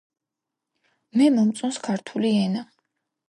მე 1.21 1.27
მომწონს 1.35 1.79
ქართული 1.91 2.33
ენა. 2.49 2.65